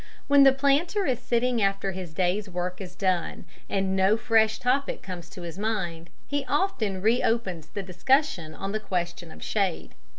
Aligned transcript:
When 0.25 0.41
the 0.41 0.51
planter 0.51 1.05
is 1.05 1.19
sitting 1.19 1.61
after 1.61 1.91
his 1.91 2.11
day's 2.11 2.49
work 2.49 2.81
is 2.81 2.95
done, 2.95 3.45
and 3.69 3.95
no 3.95 4.17
fresh 4.17 4.57
topic 4.57 5.03
comes 5.03 5.29
to 5.29 5.43
his 5.43 5.59
mind, 5.59 6.09
he 6.25 6.43
often 6.47 7.03
re 7.03 7.21
opens 7.21 7.67
the 7.67 7.83
discussion 7.83 8.55
on 8.55 8.71
the 8.71 8.79
question 8.79 9.31
of 9.31 9.43
shade. 9.43 9.93